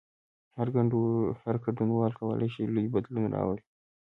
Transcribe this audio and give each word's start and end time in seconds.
هر 1.45 1.55
ګډونوال 1.65 2.11
کولای 2.19 2.49
شي 2.53 2.63
لوی 2.73 2.87
بدلون 2.93 3.25
راولي. 3.35 3.63